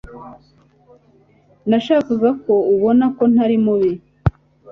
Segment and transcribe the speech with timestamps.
[1.69, 3.91] Nashakaga ko ubona ko ntari mubi